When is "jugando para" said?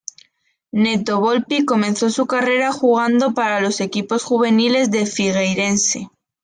2.73-3.61